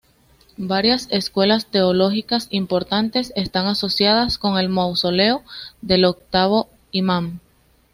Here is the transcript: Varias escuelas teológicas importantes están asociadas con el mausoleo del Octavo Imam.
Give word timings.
Varias 0.57 1.07
escuelas 1.11 1.67
teológicas 1.67 2.47
importantes 2.49 3.31
están 3.35 3.67
asociadas 3.67 4.39
con 4.39 4.57
el 4.57 4.67
mausoleo 4.67 5.43
del 5.83 6.05
Octavo 6.05 6.67
Imam. 6.91 7.39